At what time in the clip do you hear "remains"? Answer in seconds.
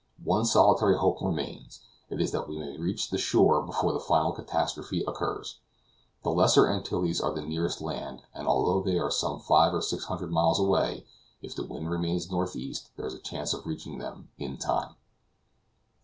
1.21-1.81, 11.91-12.31